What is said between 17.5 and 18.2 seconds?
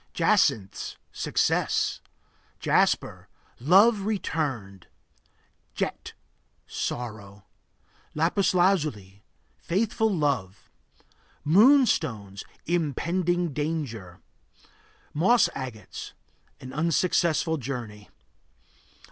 journey.